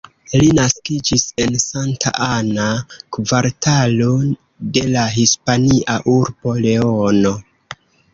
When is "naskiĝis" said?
0.59-1.25